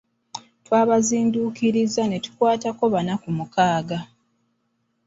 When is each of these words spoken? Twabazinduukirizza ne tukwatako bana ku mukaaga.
Twabazinduukirizza 0.65 2.03
ne 2.07 2.17
tukwatako 2.23 2.83
bana 2.93 3.13
ku 3.21 3.29
mukaaga. 3.37 3.99